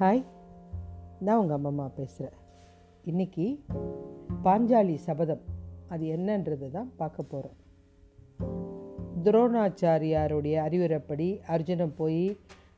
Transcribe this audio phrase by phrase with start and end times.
[0.00, 0.24] Hi
[1.18, 2.34] நான் உங்கள் அம்மா பேசுகிறேன்
[3.04, 3.60] இன்றைக்கி
[4.44, 5.40] பாஞ்சாலி சபதம்.
[5.88, 7.56] அது என்னன்றது தான் பார்க்க போகிறோம்
[9.22, 12.36] துரோணாச்சாரியாருடைய அறிவுரைப்படி அர்ஜுனன் போய்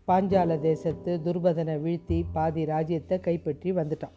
[0.08, 4.16] பாஞ்சால தேசத்து துர்பதனை வீழ்த்தி பாதி ராஜ்யத்தை கைப்பற்றி வந்துட்டான்.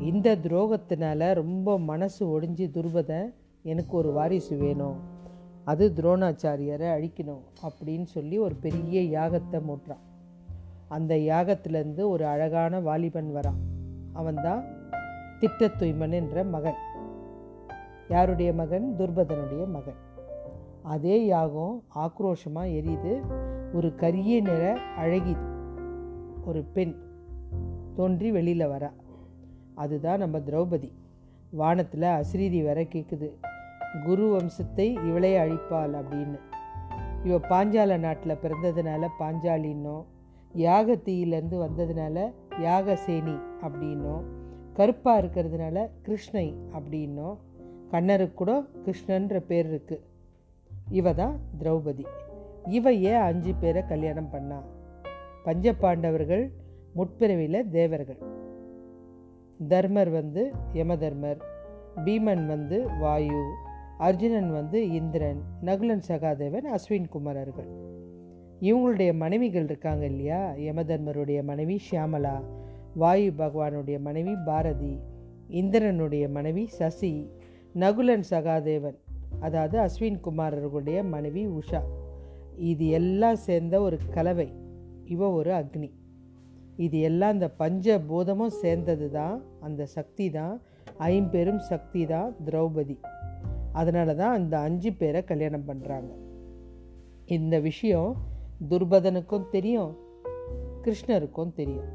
[0.00, 4.98] இந்த துரோகத்தினால ரொம்ப மனசு ஒடிஞ்சு துர்பதன் எனக்கு ஒரு வாரிசு வேணும்.
[5.64, 10.04] அது துரோணாச்சாரியரை அழிக்கணும் அப்படின்னு சொல்லி ஒரு பெரிய யாகத்தை மூட்டுறான்.
[10.88, 13.58] அந்த யாகத்திலேருந்து ஒரு அழகான வாலிபன் வரான்
[14.12, 14.64] அவன்தான்
[15.40, 16.74] திட்டத்துய்மன் என்ற மகன்.
[18.08, 18.94] யாருடைய மகன்?
[18.98, 19.94] துர்பதனுடைய மகன்.
[20.82, 23.20] அதே யாகம் ஆக்ரோஷமாக எரியுது.
[23.72, 25.36] ஒரு கரிய நிற அழகி
[26.44, 26.94] ஒரு பெண்
[27.94, 28.90] தோன்றி வெளியில் வரா.
[29.74, 30.92] அதுதான் நம்ம திரௌபதி.
[31.50, 33.30] வானத்தில் அசிரீதி வர கேட்குது
[34.04, 36.38] குரு வம்சத்தை இவளே அழிப்பாள் அப்படின்னு.
[37.24, 40.04] இவ பாஞ்சால நாட்டில் பிறந்ததுனால பாஞ்சாலின்னும்
[40.54, 44.22] யாகத்தீயிலேருந்து வந்ததுனால யாகசேனி அப்படின்னும்.
[44.72, 47.36] கருப்பாக இருக்கிறதுனால கிருஷ்ணை அப்படின்னும்.
[47.90, 50.00] கண்ணருக்கு கூட கிருஷ்ணன்ற பேர் இருக்குது
[50.90, 52.04] இவ தான் திரௌபதி.
[52.68, 54.62] இவ ஏன் அஞ்சு பேரை கல்யாணம் பண்ணா?
[55.44, 56.50] பஞ்சபாண்டவர்கள்
[56.96, 58.18] முற்பிறவியில் தேவர்கள்.
[59.68, 61.36] தர்மர் வந்து யமதர்மர்
[62.04, 63.52] பீமன் வந்து வாயு
[63.98, 67.96] அர்ஜுனன் வந்து இந்திரன் நகுலன் சகாதேவன் அஸ்வின் குமாரர்கள்.
[68.60, 70.54] இவங்களுடைய மனைவிகள் இருக்காங்க இல்லையா?
[70.56, 72.36] யமதர்மருடைய மனைவி ஷியாமலா
[72.94, 74.98] வாயு பகவானுடைய மனைவி பாரதி
[75.48, 77.30] இந்திரனுடைய மனைவி சசி
[77.74, 78.98] நகுலன் சகாதேவன்
[79.40, 81.82] அதாவது அஸ்வின் குமாரர்களுடைய மனைவி உஷா.
[82.56, 84.48] இது எல்லாம் சேர்ந்த ஒரு கலவை.
[85.04, 85.90] இவ ஒரு அக்னி.
[86.76, 90.62] இது எல்லாம் இந்த பஞ்சபூதமும் சேர்ந்தது தான் அந்த சக்தி தான்
[90.96, 92.96] ஐம்பெரும் சக்தி தான் திரௌபதி.
[93.72, 96.10] அதனால தான் அந்த அஞ்சு பேரை கல்யாணம் பண்ணுறாங்க
[97.26, 98.16] இந்த விஷயம்
[98.70, 99.96] துர்பதனுக்கும் தெரியும்
[100.82, 101.88] கிருஷ்ணருக்கும் தெரியும்.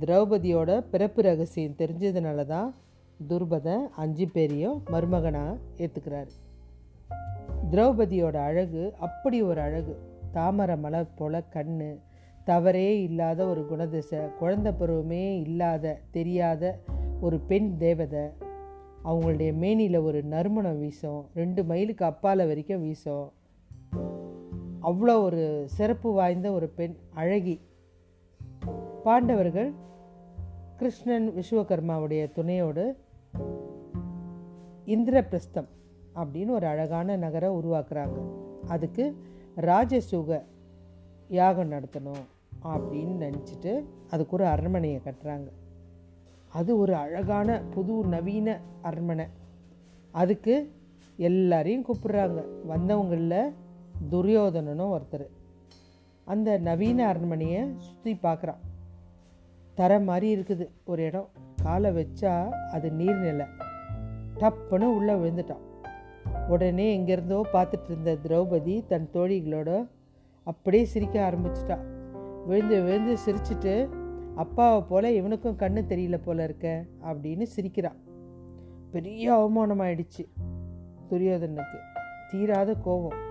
[0.00, 2.74] திரௌபதியோட பிறப்பு ரகசியம் தெரிஞ்சதுனால தான்
[3.28, 6.34] துர்பதன் அஞ்சு பேரையும் மருமகனாக ஏற்றுக்கிறாரு
[7.70, 9.94] திரௌபதியோட அழகு அப்படி ஒரு அழகு.
[10.32, 11.98] தாமரை மலர் போல கண்
[12.44, 16.78] தவறே இல்லாத ஒரு குணதிசை குழந்த பருவமே இல்லாத தெரியாத
[17.20, 18.24] ஒரு பெண் தேவதை.
[19.04, 23.32] அவங்களுடைய மேனியில் ஒரு நறுமணம் வீசும் ரெண்டு மைலுக்கு அப்பால் வரைக்கும் வீசும்.
[24.84, 27.60] அவ்வளோ ஒரு சிறப்பு வாய்ந்த ஒரு பெண் அழகி.
[29.04, 29.72] பாண்டவர்கள்
[30.76, 32.96] கிருஷ்ணன் விஸ்வகர்மாவுடைய துணையோடு
[34.86, 35.68] இந்திரபிரஸ்தம்
[36.14, 38.18] அப்படின்னு ஒரு அழகான நகரை உருவாக்குறாங்க.
[38.68, 39.16] அதுக்கு
[39.56, 40.42] ராஜசூக
[41.28, 42.24] யாகம் நடத்தணும்
[42.64, 45.50] அப்படின்னு நினச்சிட்டு அதுக்கு ஒரு அரண்மனையை கட்டுறாங்க.
[46.48, 49.26] அது ஒரு அழகான புது நவீன அரண்மனை.
[50.10, 50.72] அதுக்கு
[51.16, 52.44] எல்லாரையும் கூப்பிடுறாங்க.
[52.66, 53.52] வந்தவங்களில்
[54.10, 55.26] துரியோதனனும் ஒருத்தர்.
[56.24, 58.62] அந்த நவீன அரண்மனையை சுற்றி பார்க்குறான்
[59.74, 61.28] தர மாதிரி இருக்குது ஒரு இடம்.
[61.62, 63.46] காலை வச்சா அது நீர்நிலை.
[64.38, 65.64] டப்புன்னு உள்ளே விழுந்துட்டான்.
[66.48, 69.88] உடனே எங்கேருந்தோ பார்த்துட்டு இருந்த திரௌபதி தன் தோழிகளோட
[70.42, 71.78] அப்படியே சிரிக்க ஆரம்பிச்சிட்டா.
[72.46, 73.88] விழுந்து விழுந்து சிரிச்சிட்டு
[74.34, 77.98] அப்பாவை போல் இவனுக்கும் கண்ணு தெரியல போல இருக்க அப்படின்னு சிரிக்கிறான்.
[78.90, 80.24] பெரிய அவமானமாயிடுச்சு
[81.10, 81.78] துரியோதனுக்கு
[82.30, 83.23] தீராத கோபம்.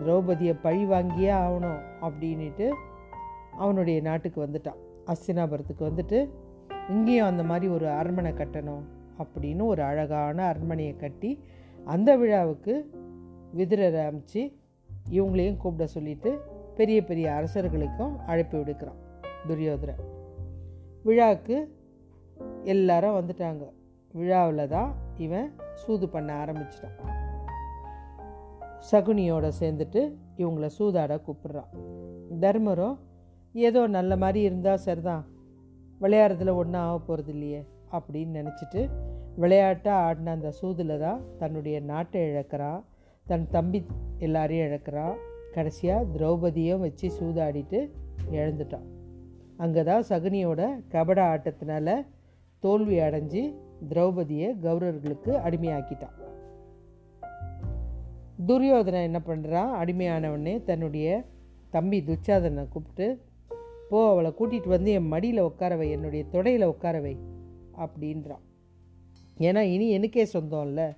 [0.00, 2.70] திரௌபதியை பழி வாங்கியே ஆகணும் அப்படின்ட்டு
[3.56, 4.78] அவனுடைய நாட்டுக்கு வந்துட்டான்.
[5.06, 6.28] அஸ்தினாபுரத்துக்கு வந்துட்டு
[6.88, 8.84] இங்கேயும் அந்த மாதிரி ஒரு அரண்மனை கட்டணும்
[9.18, 11.44] அப்படின்னு ஒரு அழகான அரண்மனையை கட்டி
[11.84, 12.90] அந்த விழாவுக்கு
[13.56, 14.42] விதிரரை அமைச்சு
[15.10, 16.38] இவங்களையும் கூப்பிட சொல்லிட்டு
[16.76, 19.00] பெரிய பெரிய அரசர்களுக்கும் அழைப்பு விடுக்கிறான்
[19.48, 20.02] துரியோதரன்
[21.02, 21.76] விழாவுக்கு
[22.62, 23.64] எல்லாரும் வந்துட்டாங்க.
[24.14, 27.17] விழாவில் தான் இவன் சூது பண்ண ஆரம்பிச்சிட்டான்.
[28.90, 31.70] சகுனியோட சேர்ந்துட்டு இவங்கள சூதாட கூப்பிடுறான்.
[32.40, 32.98] தர்மரோ
[33.52, 35.24] ஏதோ நல்ல மாதிரி இருந்தால் சரிதான்
[36.00, 38.88] விளையாடுறதுல ஒன்றும் ஆக போகிறது இல்லையே அப்படின்னு நினச்சிட்டு
[39.36, 42.84] விளையாட்டாக ஆடின அந்த சூதில் தான் தன்னுடைய நாட்டை இழக்கிறான்
[43.26, 43.86] தன் தம்பி
[44.18, 45.16] எல்லாரையும் இழக்கிறான்
[45.54, 47.90] கடைசியாக திரௌபதியும் வச்சு சூதாடிட்டு
[48.30, 48.86] இழந்துட்டான்
[49.56, 52.04] அங்கே தான் சகுனியோட கபட ஆட்டத்தினால
[52.58, 53.54] தோல்வி அடைஞ்சு
[53.88, 56.16] திரௌபதியை கௌரவர்களுக்கு அடிமையாக்கிட்டான்.
[58.48, 61.24] துரியோதனை என்ன பண்ணுறான் அடிமையானவனே தன்னுடைய
[61.70, 63.06] தம்பி துச்சாதனை கூப்பிட்டு
[63.88, 67.14] போ அவளை கூட்டிகிட்டு வந்து என் மடியில் உட்காரவை என்னுடைய தொடையில் உட்காரவை
[67.76, 68.44] அப்படின்றான்
[69.38, 70.88] ஏன்னா இனி எனக்கே சொந்தம் இல்லை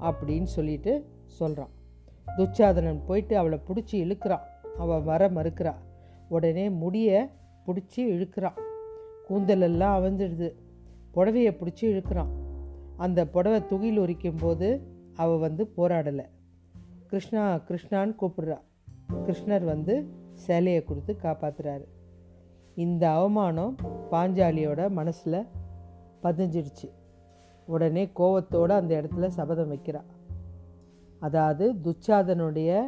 [0.00, 0.92] அப்படின்னு சொல்லிட்டு
[1.26, 1.72] சொல்கிறான்
[2.36, 4.44] துச்சாதனன் போயிட்டு அவளை பிடிச்சி இழுக்கிறான்
[4.78, 5.74] அவள் வர மறுக்கிறா.
[6.28, 7.18] உடனே முடியை
[7.66, 8.58] பிடிச்சி இழுக்கிறான்
[9.28, 10.48] கூந்தலெல்லாம் அவந்துடுது
[11.14, 12.32] புடவையை பிடிச்சி இழுக்கிறான்.
[12.96, 14.68] அந்த புடவை துகில் உரிக்கும் போது
[15.14, 16.24] அவள் வந்து போராடலை.
[17.12, 18.56] கிருஷ்ணா கிருஷ்ணான்னு கூப்பிடுறா.
[19.24, 19.94] கிருஷ்ணர் வந்து
[20.44, 21.84] சேலையை கொடுத்து காப்பாற்றுறாரு
[22.74, 23.74] இந்த அவமானம்
[24.12, 25.38] பாஞ்சாலியோட மனசில்
[26.22, 26.88] பதிஞ்சிடுச்சு.
[27.66, 30.02] உடனே கோவத்தோடு அந்த இடத்துல சபதம் வைக்கிறா.
[31.20, 32.80] அதாவது துச்சாதனுடைய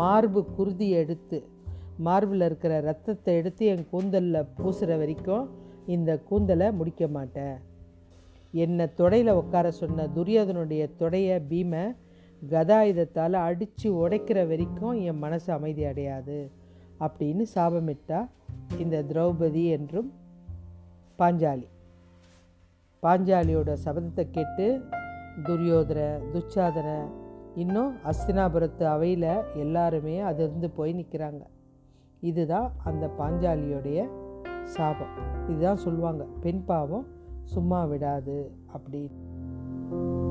[0.00, 1.38] மார்பு குருதி எடுத்து
[1.98, 5.48] மார்பில் இருக்கிற ரத்தத்தை எடுத்து என் கூந்தலில் பூசுகிற வரைக்கும்
[5.86, 7.56] இந்த கூந்தலை முடிக்க மாட்டேன்.
[8.64, 11.84] என்னை தொடையில் உட்கார சொன்ன துரியோதனுடைய தொடைய பீமை
[12.48, 16.50] கதாயுதத்தால் அடித்து உடைக்கிற வரைக்கும் என் மனசு அமைதி அடையாது
[17.00, 18.28] அப்படின்னு சாபமிட்டா
[18.78, 20.12] இந்த திரௌபதி என்றும்
[21.18, 21.66] பாஞ்சாலி.
[23.02, 24.80] பாஞ்சாலியோட சபதத்தை கேட்டு
[25.42, 27.04] துரியோதனை துச்சாதன
[27.54, 31.42] இன்னும் அஸ்தினாபுரத்து அவையில் எல்லாருமே அதிர்ந்து போய் நிற்கிறாங்க
[32.20, 34.08] இதுதான் அந்த பாஞ்சாலியோடைய
[34.64, 35.14] சாபம்.
[35.48, 37.06] இதுதான் சொல்லுவாங்க பெண் பாவம்
[37.44, 40.29] சும்மா விடாது அப்படின்னு.